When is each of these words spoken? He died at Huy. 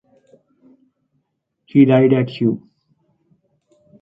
He 1.67 1.85
died 1.85 2.11
at 2.13 2.27
Huy. 2.29 2.57